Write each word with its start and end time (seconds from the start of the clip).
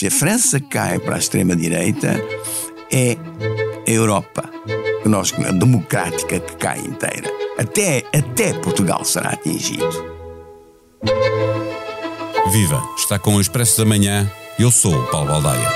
se 0.00 0.06
a 0.06 0.10
França 0.10 0.58
cai 0.58 0.98
para 0.98 1.16
a 1.16 1.18
extrema-direita, 1.18 2.18
é 2.90 3.18
a 3.86 3.90
Europa 3.90 4.50
que 5.02 5.08
nós, 5.10 5.30
a 5.34 5.52
democrática 5.52 6.40
que 6.40 6.56
cai 6.56 6.78
inteira. 6.78 7.30
Até, 7.58 8.04
até 8.10 8.54
Portugal 8.54 9.04
será 9.04 9.28
atingido. 9.28 9.86
Viva! 12.50 12.82
Está 12.96 13.18
com 13.18 13.34
o 13.34 13.42
Expresso 13.42 13.76
da 13.76 13.84
Manhã. 13.84 14.26
Eu 14.58 14.70
sou 14.70 14.94
o 14.94 15.06
Paulo 15.08 15.32
Baldaia. 15.32 15.68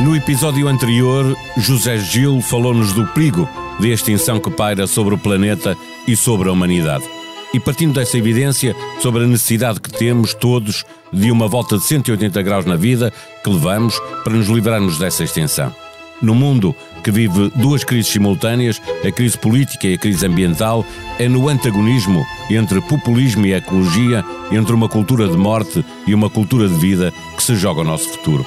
No 0.00 0.16
episódio 0.16 0.66
anterior, 0.66 1.36
José 1.56 1.98
Gil 1.98 2.40
falou-nos 2.40 2.92
do 2.92 3.06
perigo 3.06 3.48
de 3.78 3.92
extinção 3.92 4.40
que 4.40 4.50
paira 4.50 4.88
sobre 4.88 5.14
o 5.14 5.18
planeta 5.18 5.78
e 6.08 6.16
sobre 6.16 6.48
a 6.48 6.52
humanidade. 6.52 7.17
E 7.58 7.60
partindo 7.60 7.94
dessa 7.94 8.16
evidência 8.16 8.72
sobre 9.02 9.24
a 9.24 9.26
necessidade 9.26 9.80
que 9.80 9.90
temos 9.90 10.32
todos 10.32 10.84
de 11.12 11.28
uma 11.32 11.48
volta 11.48 11.76
de 11.76 11.82
180 11.82 12.40
graus 12.40 12.64
na 12.64 12.76
vida 12.76 13.12
que 13.42 13.50
levamos 13.50 13.98
para 14.22 14.32
nos 14.32 14.46
livrarmos 14.46 14.96
dessa 14.96 15.24
extensão. 15.24 15.74
No 16.22 16.36
mundo 16.36 16.72
que 17.02 17.10
vive 17.10 17.50
duas 17.56 17.82
crises 17.82 18.12
simultâneas, 18.12 18.80
a 19.04 19.10
crise 19.10 19.36
política 19.36 19.88
e 19.88 19.94
a 19.94 19.98
crise 19.98 20.24
ambiental, 20.24 20.86
é 21.18 21.28
no 21.28 21.48
antagonismo 21.48 22.24
entre 22.48 22.80
populismo 22.80 23.44
e 23.44 23.52
ecologia, 23.52 24.24
entre 24.52 24.72
uma 24.72 24.88
cultura 24.88 25.26
de 25.26 25.36
morte 25.36 25.84
e 26.06 26.14
uma 26.14 26.30
cultura 26.30 26.68
de 26.68 26.74
vida 26.76 27.12
que 27.36 27.42
se 27.42 27.56
joga 27.56 27.80
o 27.80 27.84
nosso 27.84 28.08
futuro 28.08 28.46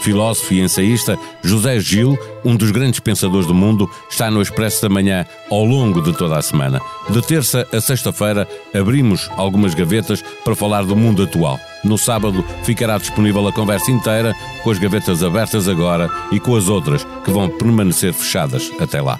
filósofo 0.00 0.54
e 0.54 0.60
ensaísta 0.60 1.18
José 1.42 1.78
Gil, 1.80 2.18
um 2.44 2.56
dos 2.56 2.70
grandes 2.70 3.00
pensadores 3.00 3.46
do 3.46 3.54
mundo, 3.54 3.88
está 4.10 4.30
no 4.30 4.42
Expresso 4.42 4.82
da 4.82 4.88
Manhã 4.88 5.26
ao 5.50 5.64
longo 5.64 6.02
de 6.02 6.12
toda 6.16 6.38
a 6.38 6.42
semana. 6.42 6.80
De 7.08 7.22
terça 7.22 7.66
a 7.72 7.80
sexta-feira 7.80 8.48
abrimos 8.74 9.30
algumas 9.36 9.74
gavetas 9.74 10.22
para 10.44 10.56
falar 10.56 10.84
do 10.84 10.96
mundo 10.96 11.22
atual. 11.22 11.58
No 11.84 11.96
sábado 11.96 12.44
ficará 12.64 12.98
disponível 12.98 13.46
a 13.46 13.52
conversa 13.52 13.90
inteira, 13.90 14.34
com 14.62 14.70
as 14.70 14.78
gavetas 14.78 15.22
abertas 15.22 15.68
agora 15.68 16.10
e 16.30 16.40
com 16.40 16.56
as 16.56 16.68
outras 16.68 17.06
que 17.24 17.30
vão 17.30 17.48
permanecer 17.48 18.12
fechadas 18.12 18.70
até 18.80 19.00
lá. 19.00 19.18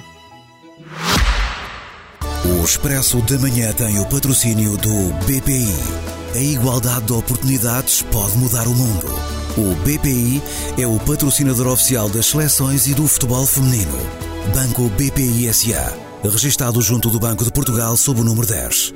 O 2.45 2.65
Expresso 2.65 3.21
da 3.23 3.39
Manhã 3.39 3.73
tem 3.73 3.99
o 3.99 4.07
patrocínio 4.07 4.77
do 4.77 5.13
BPI. 5.25 5.75
A 6.35 6.39
igualdade 6.39 7.07
de 7.07 7.13
oportunidades 7.13 8.03
pode 8.03 8.37
mudar 8.39 8.67
o 8.67 8.75
mundo. 8.75 9.40
O 9.59 9.75
BPI 9.83 10.41
é 10.81 10.87
o 10.87 10.99
patrocinador 11.01 11.67
oficial 11.67 12.09
das 12.09 12.27
seleções 12.27 12.87
e 12.87 12.95
do 12.95 13.09
futebol 13.09 13.45
feminino. 13.45 13.99
Banco 14.55 14.89
BPI 14.91 15.53
SA. 15.53 15.93
Registado 16.23 16.81
junto 16.81 17.11
do 17.11 17.19
Banco 17.19 17.45
de 17.45 17.51
Portugal 17.51 17.97
sob 17.97 18.21
o 18.21 18.25
número 18.25 18.47
10. 18.47 18.95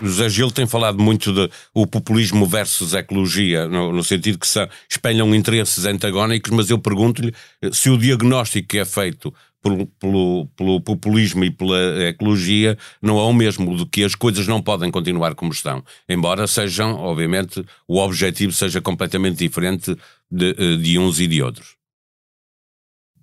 José 0.00 0.28
Gil 0.28 0.50
tem 0.50 0.66
falado 0.66 1.02
muito 1.02 1.32
de 1.32 1.50
o 1.74 1.86
populismo 1.86 2.46
versus 2.46 2.94
ecologia, 2.94 3.66
no, 3.68 3.92
no 3.92 4.02
sentido 4.02 4.38
que 4.38 4.48
se 4.48 4.66
espelham 4.88 5.34
interesses 5.34 5.84
antagónicos, 5.84 6.50
mas 6.52 6.70
eu 6.70 6.78
pergunto-lhe 6.78 7.34
se 7.72 7.90
o 7.90 7.98
diagnóstico 7.98 8.68
que 8.68 8.78
é 8.78 8.84
feito 8.84 9.34
pelo, 9.62 9.86
pelo, 9.86 10.46
pelo, 10.56 10.80
populismo 10.80 11.44
e 11.44 11.50
pela 11.50 12.08
ecologia 12.08 12.76
não 13.00 13.18
é 13.18 13.22
o 13.22 13.32
mesmo, 13.32 13.76
do 13.76 13.86
que 13.86 14.04
as 14.04 14.14
coisas 14.14 14.46
não 14.46 14.62
podem 14.62 14.90
continuar 14.90 15.34
como 15.34 15.52
estão. 15.52 15.84
Embora 16.08 16.46
sejam, 16.46 16.96
obviamente, 16.96 17.64
o 17.86 17.98
objetivo 17.98 18.52
seja 18.52 18.80
completamente 18.80 19.38
diferente 19.38 19.96
de, 20.30 20.54
eh, 20.56 20.76
de 20.76 20.98
uns 20.98 21.20
e 21.20 21.26
de 21.26 21.42
outros. 21.42 21.79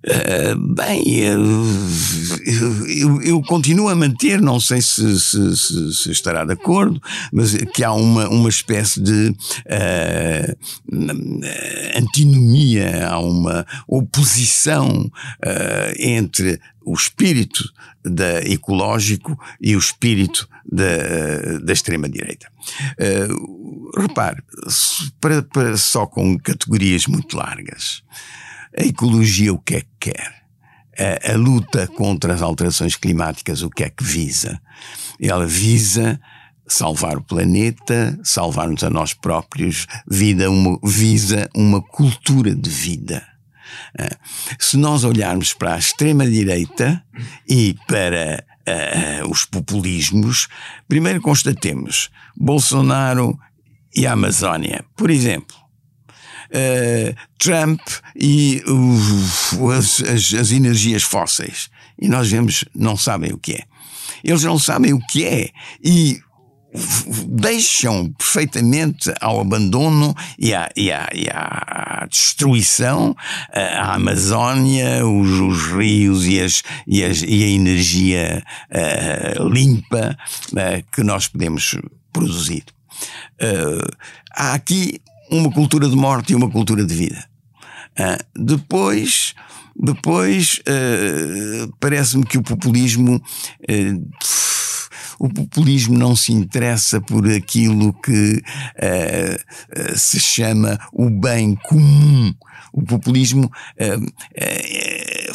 Uh, 0.05 0.55
bem, 0.75 1.03
eu, 1.19 1.41
eu, 2.85 3.21
eu, 3.23 3.41
continuo 3.41 3.89
a 3.89 3.95
manter, 3.95 4.39
não 4.39 4.59
sei 4.59 4.79
se, 4.79 5.19
se, 5.19 5.57
se, 5.57 5.93
se, 5.93 6.11
estará 6.11 6.45
de 6.45 6.53
acordo, 6.53 7.01
mas 7.33 7.55
que 7.73 7.83
há 7.83 7.91
uma, 7.91 8.29
uma 8.29 8.47
espécie 8.47 9.01
de 9.01 9.29
uh, 9.29 10.57
antinomia, 11.97 13.07
há 13.07 13.17
uma 13.19 13.65
oposição 13.87 14.87
uh, 14.87 15.93
entre 15.97 16.61
o 16.85 16.93
espírito 16.93 17.63
da 18.05 18.39
ecológico 18.43 19.37
e 19.59 19.75
o 19.75 19.79
espírito 19.79 20.47
da, 20.63 21.57
da 21.63 21.73
extrema-direita. 21.73 22.47
repare, 23.97 24.41
para, 25.19 25.41
para 25.41 25.75
só 25.75 26.05
com 26.05 26.37
categorias 26.37 27.07
muito 27.07 27.35
largas. 27.35 28.03
A 28.75 28.83
ecologia 28.83 29.53
o 29.53 29.59
que 29.59 29.75
é 29.75 29.81
que 29.81 30.11
quer? 30.11 30.35
A, 30.99 31.33
a, 31.33 31.35
luta 31.35 31.87
contra 31.87 32.33
as 32.33 32.41
alterações 32.41 32.95
climáticas 32.95 33.61
o 33.61 33.69
que 33.69 33.83
é 33.83 33.89
que 33.89 34.03
visa? 34.03 34.59
Ela 35.21 35.45
visa 35.45 36.19
salvar 36.67 37.17
o 37.17 37.23
planeta, 37.23 38.19
salvar-nos 38.23 38.83
a 38.83 38.89
nós 38.89 39.13
próprios, 39.13 39.85
vida 40.07 40.49
uma, 40.49 40.77
visa 40.83 41.49
uma 41.55 41.81
cultura 41.81 42.53
de 42.53 42.69
vida. 42.69 43.25
Se 44.59 44.77
nós 44.77 45.03
olharmos 45.03 45.53
para 45.53 45.75
a 45.75 45.79
extrema-direita 45.79 47.03
e 47.47 47.75
para 47.87 48.43
uh, 48.67 49.29
os 49.29 49.45
populismos, 49.45 50.47
primeiro 50.87 51.21
constatemos 51.21 52.09
Bolsonaro 52.35 53.37
e 53.95 54.05
a 54.05 54.13
Amazónia, 54.13 54.83
por 54.95 55.09
exemplo 55.09 55.66
uh, 56.49 57.15
Trump 57.37 57.81
e 58.15 58.63
uh, 58.67 59.71
as, 59.71 60.01
as, 60.01 60.33
as 60.33 60.51
energias 60.51 61.03
fósseis. 61.03 61.69
E 61.99 62.07
nós 62.07 62.29
vemos, 62.29 62.65
não 62.75 62.95
sabem 62.95 63.31
o 63.33 63.37
que 63.37 63.53
é. 63.53 63.63
Eles 64.23 64.43
não 64.43 64.57
sabem 64.57 64.93
o 64.93 64.99
que 64.99 65.25
é. 65.25 65.49
E 65.83 66.19
deixam 67.27 68.11
perfeitamente 68.13 69.11
ao 69.21 69.39
abandono 69.39 70.13
e 70.37 70.53
à, 70.53 70.69
e 70.75 70.91
à, 70.91 71.09
e 71.13 71.27
à 71.29 72.05
destruição 72.09 73.15
a 73.53 73.95
Amazónia, 73.95 75.05
os, 75.05 75.39
os 75.39 75.71
rios 75.71 76.25
e, 76.25 76.39
as, 76.39 76.63
e, 76.85 77.03
as, 77.03 77.23
e 77.23 77.43
a 77.43 77.47
energia 77.47 78.43
uh, 78.69 79.47
limpa 79.47 80.17
uh, 80.51 80.91
que 80.91 81.03
nós 81.03 81.27
podemos 81.27 81.77
produzir. 82.11 82.63
Uh, 83.41 83.87
há 84.35 84.53
aqui 84.53 84.99
uma 85.29 85.51
cultura 85.51 85.89
de 85.89 85.95
morte 85.95 86.33
e 86.33 86.35
uma 86.35 86.49
cultura 86.49 86.85
de 86.85 86.93
vida. 86.93 87.27
Uh, 87.99 88.43
depois, 88.45 89.33
depois 89.75 90.59
uh, 90.59 91.73
parece-me 91.79 92.23
que 92.23 92.37
o 92.37 92.43
populismo 92.43 93.15
uh, 93.15 94.09
o 95.19 95.29
populismo 95.29 95.97
não 95.97 96.15
se 96.15 96.31
interessa 96.31 97.01
por 97.01 97.27
aquilo 97.27 97.91
que 97.91 98.39
se 99.95 100.19
chama 100.19 100.79
o 100.93 101.09
bem 101.09 101.55
comum. 101.55 102.31
O 102.71 102.83
populismo 102.83 103.51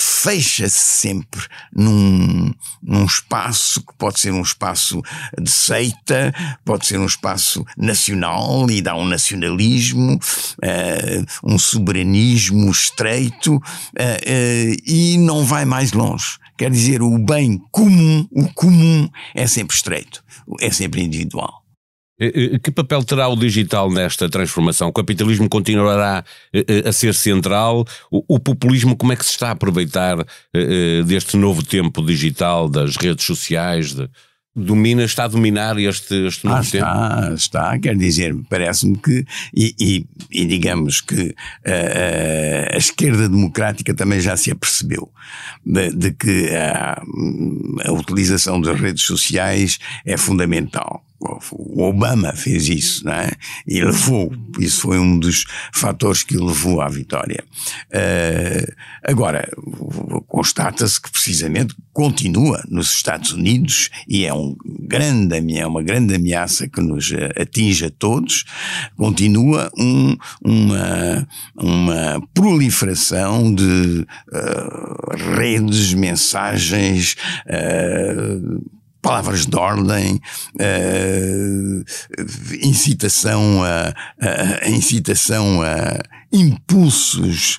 fecha-se 0.03 0.79
sempre 0.79 1.43
num, 1.75 2.53
num 2.83 3.05
espaço 3.05 3.81
que 3.81 3.95
pode 3.99 4.21
ser 4.21 4.33
um 4.33 4.43
espaço 4.43 5.03
de 5.41 5.51
seita, 5.51 6.35
pode 6.65 6.87
ser 6.87 6.99
um 6.99 7.07
espaço 7.07 7.65
nacional 7.77 8.71
e 8.71 8.81
dá 8.81 8.95
um 8.97 9.05
nacionalismo, 9.05 10.15
uh, 10.15 11.27
um 11.45 11.59
soberanismo 11.59 12.71
estreito 12.71 13.55
uh, 13.55 13.59
uh, 13.59 14.77
e 14.87 15.17
não 15.19 15.45
vai 15.45 15.65
mais 15.65 15.93
longe. 15.93 16.39
Quer 16.57 16.71
dizer, 16.71 17.03
o 17.03 17.19
bem 17.19 17.61
comum, 17.71 18.27
o 18.31 18.47
comum 18.53 19.09
é 19.35 19.47
sempre 19.47 19.75
estreito, 19.75 20.23
é 20.61 20.71
sempre 20.71 21.03
individual. 21.03 21.62
Eh, 22.23 22.55
eh, 22.55 22.59
que 22.61 22.71
papel 22.71 23.03
terá 23.03 23.27
o 23.27 23.35
digital 23.35 23.91
nesta 23.91 24.29
transformação? 24.29 24.89
O 24.89 24.93
capitalismo 24.93 25.49
continuará 25.49 26.25
eh, 26.53 26.89
a 26.89 26.93
ser 26.93 27.15
central? 27.15 27.85
O 28.11 28.39
populismo, 28.39 28.97
como 28.97 29.13
é 29.13 29.17
que 29.17 29.25
se 29.25 29.33
está 29.33 29.49
a 29.49 29.53
aproveitar 29.53 30.25
deste 31.07 31.37
novo 31.37 31.65
tempo 31.65 32.05
digital, 32.05 32.69
das 32.69 32.97
redes 32.97 33.25
sociais? 33.25 33.95
De, 33.95 34.09
domina, 34.55 35.03
está 35.03 35.25
a 35.25 35.29
dominar 35.29 35.79
este, 35.79 36.27
este 36.27 36.47
novo 36.47 36.59
ah, 36.59 36.71
tempo? 36.71 36.85
Está, 36.85 37.35
está, 37.35 37.79
quer 37.79 37.97
dizer, 37.97 38.37
parece-me 38.49 38.97
que, 38.99 39.25
e, 39.55 39.75
e, 39.81 40.07
e, 40.31 40.45
digamos 40.45 41.01
que 41.01 41.35
uh, 41.67 42.75
a 42.75 42.77
esquerda 42.77 43.29
democrática 43.29 43.95
também 43.95 44.21
já 44.21 44.37
se 44.37 44.51
apercebeu 44.51 45.11
de, 45.65 45.91
de 45.91 46.13
que 46.13 46.51
a, 46.55 47.03
a 47.87 47.93
utilização 47.93 48.61
das 48.61 48.79
redes 48.79 49.05
sociais 49.05 49.79
é 50.05 50.19
fundamental 50.19 51.03
o 51.53 51.83
Obama 51.83 52.33
fez 52.35 52.69
isso, 52.69 53.05
não 53.05 53.13
é? 53.13 53.31
E 53.67 53.83
levou, 53.83 54.33
isso 54.59 54.81
foi 54.81 54.99
um 54.99 55.19
dos 55.19 55.45
fatores 55.73 56.23
que 56.23 56.37
levou 56.37 56.81
à 56.81 56.89
vitória. 56.89 57.45
Uh, 57.89 58.73
agora, 59.05 59.49
constata-se 60.27 61.01
que 61.01 61.11
precisamente 61.11 61.75
continua 61.93 62.63
nos 62.69 62.93
Estados 62.93 63.33
Unidos 63.33 63.91
e 64.09 64.25
é, 64.25 64.33
um 64.33 64.57
grande, 64.81 65.59
é 65.59 65.67
uma 65.67 65.83
grande 65.83 66.15
ameaça 66.15 66.69
que 66.69 66.81
nos 66.81 67.13
atinge 67.39 67.87
a 67.87 67.91
todos, 67.91 68.45
continua 68.97 69.71
um, 69.79 70.17
uma, 70.43 71.29
uma 71.57 72.29
proliferação 72.35 73.55
de 73.55 74.07
uh, 74.33 75.37
redes, 75.37 75.95
mensagens, 75.95 77.17
uh, 77.47 78.82
palavras 79.03 79.45
de 79.45 79.57
ordem, 79.57 80.21
uh, 80.55 81.85
incitação 82.63 83.63
a, 83.65 83.93
a, 84.21 84.67
a, 84.67 84.71
incitação 84.71 85.61
a 85.61 85.99
impulsos 86.33 87.59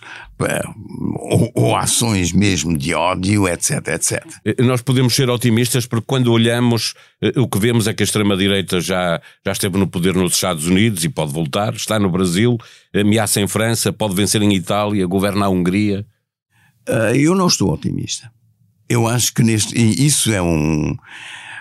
ou, 1.20 1.52
ou, 1.54 1.76
ações 1.76 2.34
mesmo 2.34 2.78
de 2.78 2.94
ódio, 2.94 3.48
etc, 3.48 3.88
etc. 3.90 4.26
Nós 4.60 4.82
podemos 4.82 5.14
ser 5.14 5.30
otimistas 5.30 5.86
porque 5.86 6.06
quando 6.06 6.32
olhamos, 6.32 6.96
o 7.38 7.48
que 7.48 7.60
vemos 7.60 7.88
é 7.88 7.94
que 7.94 8.04
a 8.04 8.06
extrema-direita 8.06 8.82
já, 8.82 9.22
já 9.46 9.52
esteve 9.52 9.78
no 9.78 9.88
poder 9.88 10.16
nos 10.16 10.34
Estados 10.34 10.66
Unidos 10.66 11.04
e 11.04 11.10
pode 11.10 11.32
voltar, 11.32 11.74
está 11.76 12.00
no 12.00 12.10
Brasil, 12.10 12.58
ameaça 12.94 13.40
em 13.40 13.48
França, 13.48 13.94
pode 13.94 14.16
vencer 14.16 14.42
em 14.42 14.54
Itália, 14.54 15.06
governa 15.06 15.46
a 15.46 15.50
Hungria. 15.50 16.06
Eu 17.16 17.36
não 17.36 17.48
estou 17.48 17.72
otimista. 17.72 18.30
Eu 18.90 19.08
acho 19.08 19.34
que 19.34 19.44
neste. 19.44 19.76
Isso 19.76 20.32
é 20.32 20.42
um. 20.42 20.96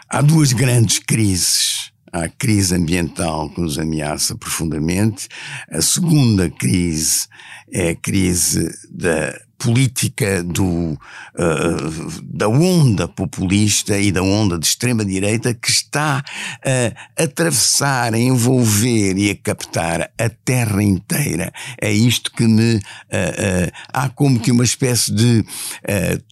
Há 0.08 0.20
duas 0.20 0.52
grandes 0.52 0.98
crises. 0.98 1.92
Há 2.12 2.24
a 2.24 2.28
crise 2.28 2.74
ambiental 2.74 3.48
que 3.48 3.60
nos 3.60 3.78
ameaça 3.78 4.36
profundamente. 4.36 5.28
A 5.70 5.80
segunda 5.80 6.50
crise 6.50 7.26
é 7.72 7.90
a 7.90 7.96
crise 7.96 8.70
da 8.90 9.34
política 9.62 10.42
do, 10.42 10.64
uh, 10.64 12.22
da 12.24 12.48
onda 12.48 13.06
populista 13.06 13.96
e 13.96 14.10
da 14.10 14.22
onda 14.22 14.58
de 14.58 14.66
extrema-direita 14.66 15.54
que 15.54 15.70
está 15.70 16.22
a 16.64 17.22
atravessar, 17.22 18.12
a 18.12 18.18
envolver 18.18 19.16
e 19.16 19.30
a 19.30 19.36
captar 19.36 20.10
a 20.18 20.28
terra 20.28 20.82
inteira. 20.82 21.52
É 21.80 21.92
isto 21.92 22.32
que 22.32 22.44
me. 22.44 22.74
Uh, 22.76 23.70
há 23.92 24.08
como 24.08 24.40
que 24.40 24.50
uma 24.50 24.64
espécie 24.64 25.14
de 25.14 25.44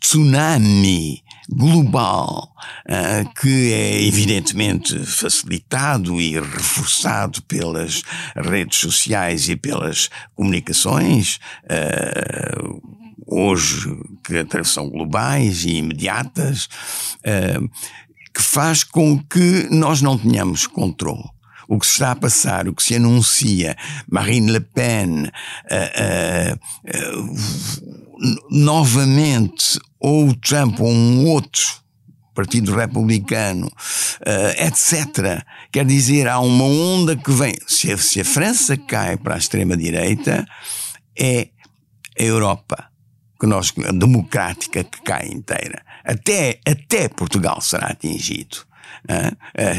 tsunami 0.00 1.22
global, 1.48 2.52
que 3.40 3.72
é 3.72 4.02
evidentemente 4.02 4.98
facilitado 5.04 6.20
e 6.20 6.38
reforçado 6.38 7.42
pelas 7.42 8.02
redes 8.36 8.78
sociais 8.78 9.48
e 9.48 9.56
pelas 9.56 10.08
comunicações, 10.36 11.40
hoje 13.30 13.96
que 14.24 14.64
são 14.64 14.90
globais 14.90 15.64
e 15.64 15.76
imediatas, 15.76 16.68
uh, 17.20 17.70
que 18.34 18.42
faz 18.42 18.82
com 18.82 19.18
que 19.18 19.68
nós 19.70 20.02
não 20.02 20.18
tenhamos 20.18 20.66
controle. 20.66 21.24
O 21.68 21.78
que 21.78 21.86
se 21.86 21.92
está 21.92 22.10
a 22.10 22.16
passar, 22.16 22.68
o 22.68 22.74
que 22.74 22.82
se 22.82 22.96
anuncia, 22.96 23.76
Marine 24.10 24.50
Le 24.50 24.60
Pen, 24.60 25.26
uh, 25.26 26.58
uh, 26.84 27.34
novamente, 28.50 29.78
ou 30.00 30.34
Trump 30.34 30.80
ou 30.80 30.90
um 30.90 31.26
outro 31.28 31.80
Partido 32.34 32.74
Republicano, 32.74 33.70
etc. 34.56 35.44
Quer 35.70 35.84
dizer, 35.84 36.26
há 36.26 36.38
uma 36.38 36.64
onda 36.64 37.14
que 37.14 37.30
vem. 37.30 37.54
Se 37.66 37.92
a, 37.92 37.98
se 37.98 38.20
a 38.20 38.24
França 38.24 38.78
cai 38.78 39.18
para 39.18 39.34
a 39.34 39.38
extrema-direita, 39.38 40.46
é 41.18 41.48
a 42.18 42.22
Europa 42.22 42.89
que 43.40 43.46
nós, 43.46 43.72
democrática 43.94 44.84
que 44.84 45.00
cai 45.02 45.28
inteira. 45.28 45.82
Até, 46.04 46.60
até 46.66 47.08
Portugal 47.08 47.60
será 47.60 47.86
atingido. 47.86 48.58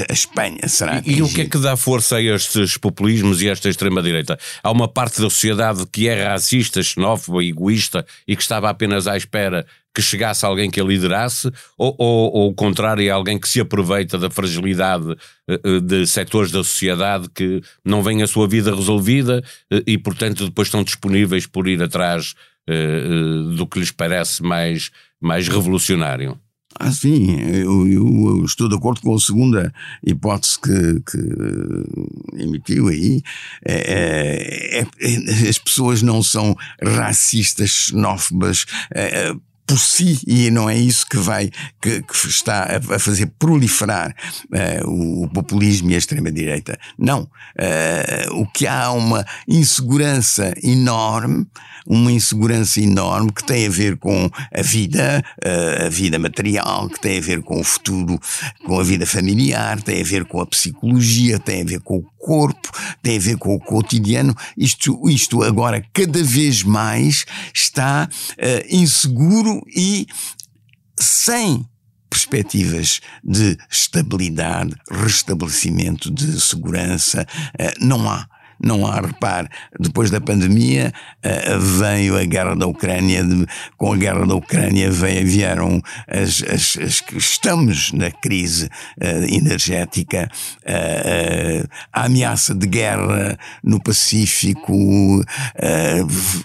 A 0.10 0.12
Espanha 0.12 0.68
será 0.68 0.98
atingida. 0.98 1.20
E 1.20 1.22
o 1.22 1.30
que 1.30 1.42
é 1.42 1.46
que 1.46 1.58
dá 1.60 1.78
força 1.78 2.16
a 2.16 2.22
estes 2.22 2.78
populismos 2.78 3.42
e 3.42 3.50
a 3.50 3.52
esta 3.52 3.70
extrema-direita? 3.70 4.40
Há 4.64 4.72
uma 4.72 4.88
parte 4.88 5.22
da 5.22 5.30
sociedade 5.30 5.86
que 5.86 6.08
é 6.08 6.24
racista, 6.24 6.82
xenófoba, 6.82 7.44
egoísta 7.44 8.06
e 8.28 8.36
que 8.36 8.42
estava 8.42 8.70
apenas 8.70 9.08
à 9.08 9.16
espera 9.16 9.66
que 9.94 10.02
chegasse 10.02 10.46
alguém 10.46 10.70
que 10.70 10.80
a 10.80 10.84
liderasse, 10.84 11.52
ou, 11.78 11.96
ou, 11.98 12.34
ou 12.34 12.50
o 12.50 12.54
contrário, 12.54 13.06
é 13.06 13.10
alguém 13.10 13.40
que 13.40 13.50
se 13.50 13.60
aproveita 13.60 14.18
da 14.18 14.30
fragilidade 14.30 15.16
eh, 15.50 15.60
eh, 15.64 15.80
de 15.80 16.08
setores 16.08 16.52
da 16.52 16.64
sociedade 16.64 17.30
que 17.34 17.62
não 17.84 18.02
vem 18.02 18.22
a 18.22 18.28
sua 18.28 18.48
vida 18.48 18.74
resolvida 18.74 19.44
eh, 19.72 19.84
e, 19.86 19.98
portanto, 19.98 20.46
depois 20.46 20.68
estão 20.68 20.84
disponíveis 20.84 21.46
por 21.46 21.68
ir 21.68 21.82
atrás 21.82 22.36
do 23.58 23.68
que 23.68 23.80
lhes 23.80 23.92
parece 23.92 24.42
mais, 24.42 24.92
mais 25.20 25.48
revolucionário. 25.50 26.40
Ah, 26.80 26.92
sim, 26.92 27.38
eu, 27.42 27.88
eu, 27.88 28.46
estou 28.46 28.70
de 28.70 28.76
acordo 28.76 29.02
com 29.02 29.14
a 29.14 29.20
segunda 29.20 29.74
hipótese 30.06 30.58
que, 30.60 31.02
que 31.12 32.42
emitiu 32.42 32.88
aí. 32.88 33.22
É, 33.66 34.80
é, 34.80 34.82
é, 34.82 35.50
as 35.50 35.58
pessoas 35.58 36.02
não 36.02 36.24
são 36.24 36.56
racistas, 36.82 37.70
xenófobas, 37.70 38.66
é, 38.94 39.34
por 39.72 39.80
si 39.80 40.20
e 40.28 40.52
não 40.52 40.70
é 40.70 40.78
isso 40.78 41.06
que 41.08 41.16
vai 41.16 41.50
que, 41.82 42.02
que 42.02 42.28
está 42.28 42.68
a, 42.76 43.00
fazer 43.00 43.32
proliferar 43.40 44.14
uh, 44.84 45.24
o, 45.24 45.30
populismo 45.30 45.90
e 45.90 45.96
a 45.96 45.98
extrema 45.98 46.30
direita. 46.30 46.78
Não, 47.00 47.22
uh, 47.22 48.34
o 48.34 48.46
que 48.48 48.68
há 48.68 48.92
uma 48.92 49.26
insegurança 49.48 50.54
enorme, 50.62 51.48
uma 51.88 52.12
insegurança 52.12 52.82
enorme 52.82 53.32
que 53.32 53.46
tem 53.46 53.66
a 53.66 53.70
ver 53.70 53.96
com 53.96 54.30
a 54.54 54.62
vida, 54.62 55.24
uh, 55.42 55.86
a 55.86 55.90
vida 55.90 56.20
material, 56.20 56.90
que 56.90 57.00
tem 57.00 57.18
a 57.18 57.22
ver 57.22 57.42
com 57.42 57.62
o 57.62 57.64
futuro, 57.64 58.20
com 58.66 58.78
a 58.78 58.84
vida 58.84 59.06
familiar, 59.06 59.82
tem 59.82 60.02
a 60.02 60.06
ver 60.06 60.26
com 60.26 60.42
a 60.42 60.46
psicologia, 60.46 61.40
tem 61.40 61.62
a 61.62 61.66
ver 61.66 61.80
com 61.80 62.00
o 62.00 62.06
corpo, 62.22 62.70
tem 63.02 63.18
a 63.18 63.20
ver 63.20 63.38
com 63.38 63.56
o 63.56 63.60
cotidiano. 63.60 64.36
Isto, 64.56 65.10
isto 65.10 65.44
agora 65.44 65.84
cada 65.94 66.24
vez 66.24 66.64
mais 66.64 67.26
está 67.54 68.08
inseguro 68.70 69.62
e 69.76 70.08
sem 70.98 71.66
perspectivas 72.12 73.00
de 73.24 73.58
estabilidade, 73.70 74.76
restabelecimento 74.90 76.12
de 76.12 76.42
segurança, 76.42 77.26
eh, 77.58 77.74
não 77.80 78.10
há 78.10 78.28
não 78.64 78.86
há, 78.86 79.02
repare, 79.02 79.48
depois 79.80 80.12
da 80.12 80.22
pandemia 80.22 80.94
uh, 81.26 81.60
veio 81.60 82.18
a 82.18 82.24
guerra 82.24 82.56
da 82.56 82.68
Ucrânia, 82.68 83.24
com 83.78 83.94
a 83.94 83.98
guerra 83.98 84.26
da 84.26 84.36
Ucrânia 84.36 84.92
veio, 84.92 85.26
vieram 85.26 85.82
as, 86.08 86.44
as, 86.44 86.78
as 86.78 87.04
estamos 87.16 87.92
na 87.92 88.12
crise 88.12 88.66
uh, 88.66 89.36
energética, 89.36 90.30
uh, 90.64 91.68
a 91.92 92.06
ameaça 92.06 92.54
de 92.54 92.68
guerra 92.68 93.38
no 93.64 93.82
Pacífico 93.82 95.24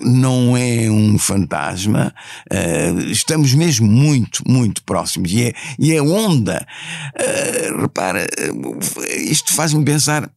não 0.00 0.56
é 0.56 0.90
um 0.90 1.18
fantasma, 1.18 2.14
estamos 3.10 3.54
mesmo 3.54 3.86
muito, 3.86 4.42
muito 4.46 4.82
próximos. 4.82 5.32
E 5.32 5.44
é, 5.44 5.52
e 5.78 5.92
é 5.94 6.02
onda, 6.02 6.66
repara, 7.80 8.26
isto 9.28 9.52
faz-me 9.54 9.84
pensar 9.84 10.30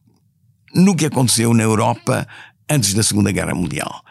no 0.74 0.94
que 0.94 1.06
aconteceu 1.06 1.52
na 1.54 1.62
Europa 1.62 2.26
antes 2.68 2.94
da 2.94 3.02
Segunda 3.02 3.32
Guerra 3.32 3.54
Mundial. 3.54 4.02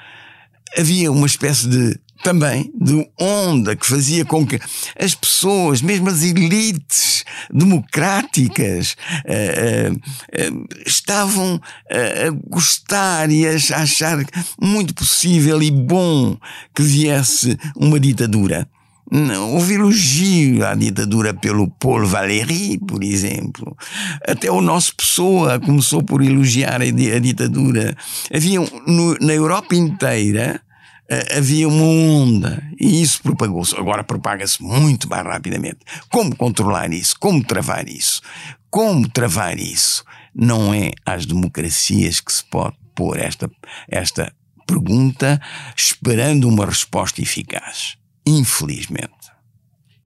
Havia 0.78 1.12
uma 1.12 1.26
espécie 1.26 1.68
de 1.68 2.00
também 2.24 2.72
de 2.76 3.10
onda 3.20 3.76
que 3.76 3.86
fazia 3.86 4.26
com 4.26 4.46
que 4.46 4.60
as 5.00 5.16
pessoas, 5.16 5.82
mesmo 5.82 6.10
as 6.10 6.22
elites 6.22 7.24
democráticas, 7.52 8.96
uh, 9.26 9.92
uh, 9.92 10.54
uh, 10.54 10.68
estavam 10.86 11.62
a 11.90 12.30
gostar 12.48 13.32
e 13.32 13.48
a 13.48 13.56
achar 13.56 14.18
muito 14.62 14.94
possível 14.94 15.62
e 15.62 15.72
bom 15.72 16.38
que 16.76 16.84
viesse 16.84 17.58
uma 17.76 18.00
ditadura. 18.00 18.68
Houve 19.12 19.74
elogio 19.74 20.66
à 20.66 20.76
ditadura 20.76 21.34
pelo 21.34 21.68
Paul 21.68 22.06
Valéry, 22.06 22.78
por 22.78 23.04
exemplo. 23.04 23.76
Até 24.28 24.52
o 24.52 24.62
nosso 24.62 24.96
Pessoa 24.96 25.60
começou 25.60 26.04
por 26.04 26.22
elogiar 26.22 26.82
a, 26.82 27.20
ditadura. 27.20 27.96
Havia, 28.34 28.60
no, 28.86 29.16
na 29.20 29.34
Europa 29.34 29.76
inteira, 29.76 30.62
uh, 31.12 31.38
havia 31.38 31.68
uma 31.68 31.84
onda 31.84 32.64
e 32.80 33.02
isso 33.02 33.22
propagou-se. 33.24 33.76
Agora 33.76 34.04
propaga-se 34.04 34.62
muito 34.62 35.10
mais 35.10 35.26
rapidamente. 35.26 35.80
Como 36.12 36.36
controlar 36.36 36.94
isso? 36.94 37.16
Como 37.20 37.44
travar 37.44 37.88
isso? 37.88 38.22
Como 38.70 39.10
travar 39.10 39.58
isso? 39.58 40.04
Não 40.36 40.72
é 40.72 40.92
às 41.04 41.26
democracias 41.26 42.20
que 42.20 42.32
se 42.32 42.44
pode 42.44 42.76
pôr 42.94 43.18
esta, 43.18 43.50
esta 43.90 44.32
pergunta 44.68 45.42
esperando 45.76 46.48
uma 46.48 46.68
resposta 46.68 47.22
eficaz. 47.22 47.99
Infelizmente. 48.30 49.10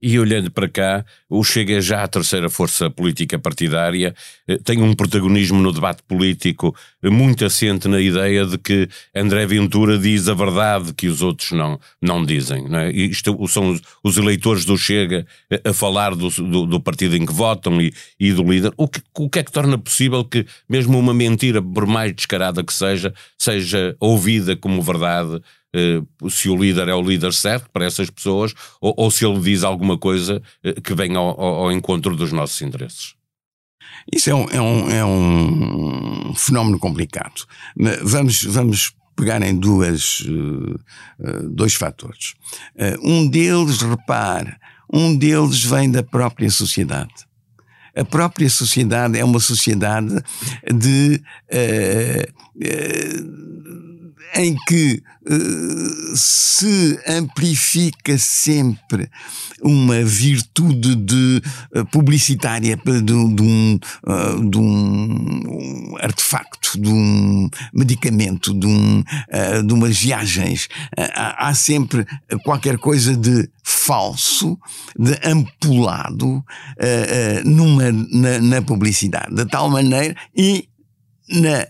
E 0.06 0.18
olhando 0.18 0.50
para 0.50 0.68
cá, 0.68 1.04
o 1.30 1.42
Chega 1.42 1.80
já 1.80 2.04
a 2.04 2.08
terceira 2.08 2.50
força 2.50 2.90
política 2.90 3.38
partidária, 3.38 4.14
eh, 4.46 4.58
tem 4.62 4.82
um 4.82 4.92
protagonismo 4.94 5.62
no 5.62 5.72
debate 5.72 6.02
político 6.02 6.76
muito 7.02 7.42
assente 7.42 7.88
na 7.88 7.98
ideia 7.98 8.44
de 8.44 8.58
que 8.58 8.86
André 9.14 9.46
Ventura 9.46 9.98
diz 9.98 10.28
a 10.28 10.34
verdade 10.34 10.92
que 10.92 11.06
os 11.06 11.22
outros 11.22 11.52
não, 11.52 11.80
não 12.02 12.22
dizem. 12.22 12.68
Não 12.68 12.80
é? 12.80 12.92
Isto 12.92 13.48
são 13.48 13.78
os, 14.02 14.16
eleitores 14.18 14.66
do 14.66 14.76
Chega 14.76 15.26
a 15.64 15.72
falar 15.72 16.14
do, 16.14 16.28
do, 16.28 16.66
do 16.66 16.80
partido 16.80 17.16
em 17.16 17.24
que 17.24 17.32
votam 17.32 17.80
e, 17.80 17.90
e 18.20 18.30
do 18.30 18.42
líder. 18.42 18.72
O 18.76 18.86
que, 18.86 19.00
o 19.18 19.30
que 19.30 19.38
é 19.38 19.42
que 19.42 19.52
torna 19.52 19.78
possível 19.78 20.22
que, 20.22 20.44
mesmo 20.68 20.98
uma 20.98 21.14
mentira, 21.14 21.62
por 21.62 21.86
mais 21.86 22.14
descarada 22.14 22.62
que 22.62 22.74
seja, 22.74 23.14
seja 23.38 23.96
ouvida 23.98 24.54
como 24.54 24.82
verdade 24.82 25.40
se 26.30 26.48
o 26.48 26.56
líder 26.56 26.88
é 26.88 26.94
o 26.94 27.02
líder 27.02 27.32
certo 27.32 27.68
para 27.70 27.84
essas 27.84 28.08
pessoas 28.08 28.54
ou, 28.80 28.94
ou 28.96 29.10
se 29.10 29.26
ele 29.26 29.40
diz 29.40 29.64
alguma 29.64 29.98
coisa 29.98 30.40
uh, 30.64 30.80
que 30.80 30.94
venha 30.94 31.18
ao, 31.18 31.40
ao, 31.40 31.72
encontro 31.72 32.16
dos 32.16 32.32
nossos 32.32 32.60
interesses. 32.62 33.14
Isso 34.12 34.30
é 34.30 34.34
um, 34.34 34.48
é 34.50 34.60
um, 34.60 34.90
é 34.90 35.04
um 35.04 36.34
fenómeno 36.34 36.78
complicado. 36.78 37.46
Vamos, 38.02 38.44
vamos 38.44 38.92
pegar 39.16 39.42
em 39.42 39.56
duas, 39.56 40.20
uh, 40.20 41.48
dois 41.48 41.74
fatores. 41.74 42.34
um 43.02 43.26
deles, 43.28 43.80
repare, 43.80 44.54
um 44.92 45.16
deles 45.16 45.64
vem 45.64 45.90
da 45.90 46.02
própria 46.02 46.50
sociedade. 46.50 47.14
A 47.96 48.04
própria 48.04 48.50
sociedade 48.50 49.18
é 49.18 49.24
uma 49.24 49.40
sociedade 49.40 50.14
de. 50.72 51.22
Uh, 51.48 52.44
em 54.34 54.56
que 54.66 55.02
uh, 55.26 56.16
se 56.16 56.98
amplifica 57.06 58.18
sempre 58.18 59.08
uma 59.62 60.02
virtude 60.02 60.96
de, 60.96 61.42
uh, 61.74 61.84
publicitária 61.86 62.76
de, 62.76 63.02
de, 63.02 63.12
um, 63.12 63.78
uh, 64.06 64.50
de 64.50 64.58
um 64.58 65.94
artefacto, 66.00 66.80
de 66.80 66.88
um 66.88 67.48
medicamento, 67.72 68.52
de, 68.52 68.66
um, 68.66 69.04
de 69.64 69.72
umas 69.72 69.96
viagens. 69.96 70.68
Há, 70.96 71.48
há 71.48 71.54
sempre 71.54 72.04
qualquer 72.42 72.78
coisa 72.78 73.16
de 73.16 73.48
falso, 73.62 74.58
de 74.98 75.16
ampulado 75.24 76.44
numa, 77.44 77.92
na, 77.92 78.40
na, 78.40 78.62
publicidade, 78.62 79.34
de 79.34 79.44
tal 79.46 79.70
maneira 79.70 80.16
e 80.36 80.68
na 81.28 81.66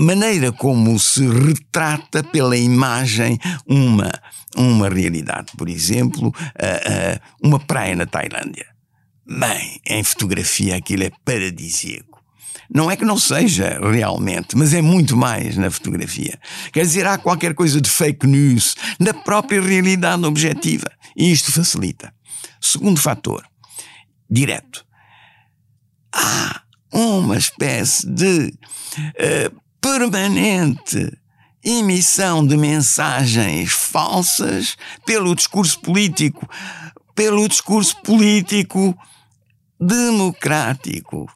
maneira 0.00 0.50
como 0.50 0.98
se 0.98 1.28
retrata 1.28 2.24
pela 2.24 2.56
imagem 2.56 3.38
uma, 3.66 4.10
uma 4.56 4.88
realidade. 4.88 5.52
Por 5.56 5.68
exemplo, 5.68 6.34
uma 7.42 7.60
praia 7.60 7.94
na 7.94 8.06
Tailândia. 8.06 8.66
Bem, 9.26 9.80
em 9.86 10.02
fotografia 10.02 10.76
aquilo 10.76 11.04
é 11.04 11.10
paradisíaco. 11.24 12.18
Não 12.72 12.90
é 12.90 12.96
que 12.96 13.04
não 13.04 13.18
seja 13.18 13.78
realmente, 13.80 14.56
mas 14.56 14.72
é 14.72 14.80
muito 14.80 15.16
mais 15.16 15.56
na 15.56 15.70
fotografia. 15.70 16.38
Quer 16.72 16.82
dizer, 16.82 17.06
há 17.06 17.18
qualquer 17.18 17.52
coisa 17.52 17.80
de 17.80 17.90
fake 17.90 18.26
news 18.26 18.76
na 18.98 19.12
própria 19.12 19.60
realidade 19.60 20.24
objetiva. 20.24 20.90
E 21.16 21.30
isto 21.30 21.52
facilita. 21.52 22.12
Segundo 22.60 22.98
fator, 22.98 23.44
direto. 24.30 24.86
Há 26.12 26.62
uma 26.92 27.36
espécie 27.36 28.08
de 28.08 28.54
uh, 28.98 29.60
permanente 29.80 31.12
emissão 31.62 32.46
de 32.46 32.56
mensagens 32.56 33.72
falsas 33.72 34.76
pelo 35.04 35.34
discurso 35.34 35.78
político, 35.80 36.48
pelo 37.14 37.46
discurso 37.48 38.00
político 38.02 38.96
democrático. 39.78 41.30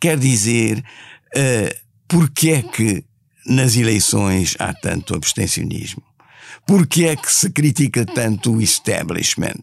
Quer 0.00 0.18
dizer, 0.18 0.84
uh, 1.36 1.84
porque 2.06 2.50
é 2.50 2.62
que 2.62 3.04
nas 3.46 3.76
eleições 3.76 4.56
há 4.58 4.72
tanto 4.72 5.14
abstencionismo? 5.14 6.02
Porque 6.66 7.04
é 7.04 7.16
que 7.16 7.30
se 7.30 7.50
critica 7.50 8.06
tanto 8.06 8.54
o 8.54 8.62
establishment? 8.62 9.62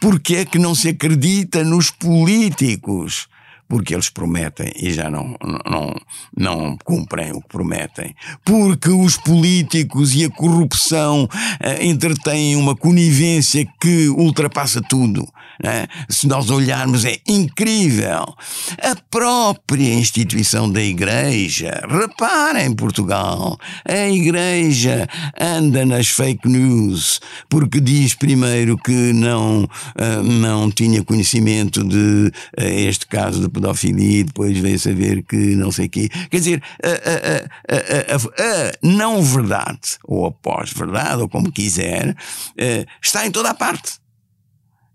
Porque 0.00 0.36
é 0.36 0.44
que 0.44 0.58
não 0.58 0.74
se 0.74 0.88
acredita 0.88 1.62
nos 1.62 1.90
políticos? 1.90 3.28
Porque 3.68 3.94
eles 3.94 4.10
prometem 4.10 4.72
e 4.76 4.92
já 4.92 5.10
não, 5.10 5.36
não, 5.68 5.94
não 6.36 6.76
cumprem 6.84 7.32
o 7.32 7.40
que 7.40 7.48
prometem, 7.48 8.14
porque 8.44 8.90
os 8.90 9.16
políticos 9.16 10.14
e 10.14 10.24
a 10.24 10.30
corrupção 10.30 11.24
uh, 11.24 11.82
entretêm 11.82 12.56
uma 12.56 12.76
conivência 12.76 13.66
que 13.80 14.08
ultrapassa 14.08 14.80
tudo. 14.80 15.26
Né? 15.62 15.86
Se 16.08 16.26
nós 16.26 16.50
olharmos, 16.50 17.04
é 17.04 17.18
incrível. 17.26 18.34
A 18.82 18.96
própria 19.10 19.94
instituição 19.94 20.70
da 20.70 20.82
Igreja, 20.82 21.82
reparem, 21.88 22.74
Portugal, 22.74 23.58
a 23.86 24.08
Igreja 24.08 25.08
anda 25.40 25.86
nas 25.86 26.08
fake 26.08 26.48
news, 26.48 27.20
porque 27.48 27.80
diz 27.80 28.14
primeiro 28.14 28.76
que 28.76 29.12
não, 29.12 29.64
uh, 29.64 30.22
não 30.22 30.70
tinha 30.70 31.04
conhecimento 31.04 31.84
de 31.84 32.32
uh, 32.58 32.62
este 32.62 33.06
caso 33.06 33.40
de 33.40 33.48
pedofilia 33.62 34.20
e 34.20 34.24
depois 34.24 34.58
veio 34.58 34.78
saber 34.78 35.22
que 35.22 35.36
não 35.36 35.70
sei 35.70 35.86
o 35.86 35.90
quê. 35.90 36.08
Quer 36.30 36.38
dizer, 36.38 36.62
a, 36.82 36.88
a, 36.88 38.14
a, 38.14 38.16
a, 38.16 38.72
não 38.82 39.22
verdade, 39.22 39.98
ou 40.04 40.26
a 40.26 40.32
pós-verdade, 40.32 41.22
ou 41.22 41.28
como 41.28 41.52
quiser, 41.52 42.10
uh, 42.10 42.86
está 43.00 43.24
em 43.24 43.30
toda 43.30 43.50
a 43.50 43.54
parte. 43.54 44.02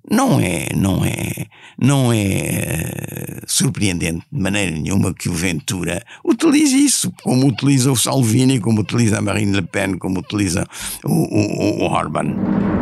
Não 0.10 0.40
é, 0.40 0.70
não 0.74 1.04
é, 1.04 1.48
não 1.78 2.14
é 2.14 2.18
eh, 2.18 3.42
surpreendente 3.46 4.26
de 4.32 4.42
maneira 4.42 4.72
nenhuma 4.72 5.14
que 5.14 5.28
o 5.28 5.34
Ventura 5.34 6.02
utilize 6.24 6.78
isso, 6.78 7.12
como 7.22 7.46
utiliza 7.46 7.92
o 7.92 7.96
Salvini, 7.98 8.62
como 8.62 8.80
utiliza 8.80 9.18
a 9.18 9.22
Marine 9.22 9.52
Le 9.52 9.64
Pen, 9.64 9.98
como 9.98 10.22
utiliza 10.22 10.66
o, 11.04 11.12
o, 11.12 11.84
o 11.84 11.92
Orban. 11.92 12.77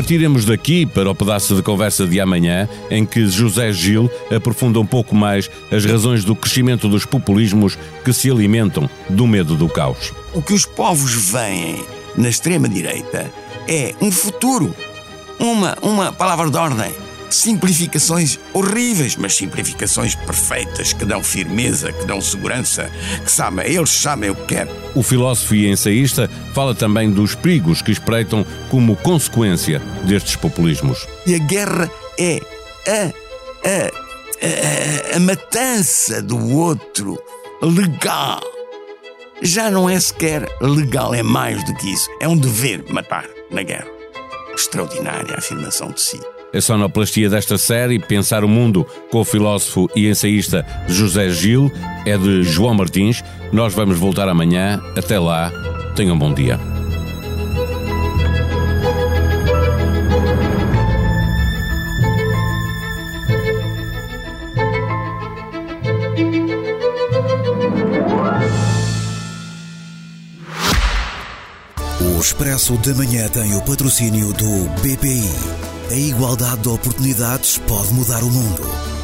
Partiremos 0.00 0.46
daqui 0.46 0.86
para 0.86 1.10
o 1.10 1.14
pedaço 1.14 1.54
de 1.54 1.62
conversa 1.62 2.06
de 2.06 2.18
amanhã, 2.18 2.66
em 2.90 3.04
que 3.04 3.26
José 3.26 3.70
Gil 3.70 4.10
aprofunda 4.34 4.80
um 4.80 4.86
pouco 4.86 5.14
mais 5.14 5.50
as 5.70 5.84
razões 5.84 6.24
do 6.24 6.34
crescimento 6.34 6.88
dos 6.88 7.04
populismos 7.04 7.76
que 8.02 8.10
se 8.10 8.30
alimentam 8.30 8.88
do 9.10 9.26
medo 9.26 9.56
do 9.56 9.68
caos. 9.68 10.10
O 10.32 10.40
que 10.40 10.54
os 10.54 10.64
povos 10.64 11.12
veem 11.12 11.84
na 12.16 12.30
extrema-direita 12.30 13.30
é 13.68 13.94
um 14.00 14.10
futuro, 14.10 14.74
uma, 15.38 15.76
uma 15.82 16.10
palavra 16.10 16.50
de 16.50 16.56
ordem 16.56 17.09
simplificações 17.34 18.38
horríveis, 18.52 19.16
mas 19.16 19.34
simplificações 19.36 20.14
perfeitas, 20.14 20.92
que 20.92 21.04
dão 21.04 21.22
firmeza, 21.22 21.92
que 21.92 22.04
dão 22.04 22.20
segurança, 22.20 22.90
que 23.24 23.30
sabem, 23.30 23.66
eles 23.66 23.90
sabem 23.90 24.30
o 24.30 24.34
que 24.34 24.46
querem. 24.46 24.74
O 24.94 25.02
filósofo 25.02 25.54
e 25.54 25.70
ensaísta 25.70 26.28
fala 26.52 26.74
também 26.74 27.10
dos 27.10 27.34
perigos 27.34 27.82
que 27.82 27.92
espreitam 27.92 28.44
como 28.68 28.96
consequência 28.96 29.80
destes 30.04 30.36
populismos. 30.36 31.06
E 31.26 31.34
a 31.34 31.38
guerra 31.38 31.90
é 32.18 32.40
a, 32.86 33.68
a, 33.68 35.14
a, 35.14 35.16
a 35.16 35.20
matança 35.20 36.20
do 36.22 36.56
outro 36.56 37.18
legal. 37.62 38.40
Já 39.42 39.70
não 39.70 39.88
é 39.88 39.98
sequer 39.98 40.46
legal, 40.60 41.14
é 41.14 41.22
mais 41.22 41.64
do 41.64 41.74
que 41.74 41.90
isso. 41.90 42.10
É 42.20 42.28
um 42.28 42.36
dever 42.36 42.84
matar 42.92 43.26
na 43.50 43.62
guerra. 43.62 43.88
Extraordinária 44.54 45.34
afirmação 45.36 45.90
de 45.92 46.00
si. 46.00 46.20
A 46.52 46.60
sonoplastia 46.60 47.30
desta 47.30 47.56
série, 47.56 48.00
Pensar 48.00 48.42
o 48.42 48.48
Mundo, 48.48 48.84
com 49.10 49.20
o 49.20 49.24
filósofo 49.24 49.88
e 49.94 50.08
ensaísta 50.08 50.66
José 50.88 51.30
Gil, 51.30 51.70
é 52.04 52.18
de 52.18 52.42
João 52.42 52.74
Martins. 52.74 53.22
Nós 53.52 53.72
vamos 53.72 53.98
voltar 53.98 54.28
amanhã. 54.28 54.80
Até 54.96 55.18
lá, 55.18 55.52
tenham 55.94 56.16
um 56.16 56.18
bom 56.18 56.34
dia. 56.34 56.58
O 72.00 72.20
Expresso 72.20 72.76
da 72.78 72.92
Manhã 72.94 73.28
tem 73.28 73.54
o 73.54 73.62
patrocínio 73.62 74.32
do 74.32 74.68
BPI. 74.80 75.69
A 75.90 75.94
igualdade 75.94 76.62
de 76.62 76.68
oportunidades 76.68 77.58
pode 77.66 77.92
mudar 77.92 78.22
o 78.22 78.30
mundo. 78.30 78.62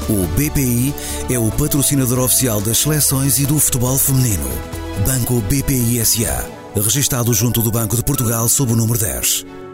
O 0.09 0.25
BPI 0.37 0.95
é 1.29 1.37
o 1.37 1.51
patrocinador 1.51 2.21
oficial 2.21 2.61
das 2.61 2.79
seleções 2.79 3.41
e 3.41 3.45
do 3.45 3.59
futebol 3.59 3.99
feminino. 3.99 4.49
Banco 5.05 5.41
BPI 5.41 6.07
SA. 6.07 6.49
Registado 6.77 7.35
junto 7.35 7.61
do 7.61 7.73
Banco 7.73 7.97
de 7.97 8.05
Portugal 8.05 8.49
sob 8.49 8.73
o 8.73 8.77
número 8.77 9.01
10. 9.01 9.66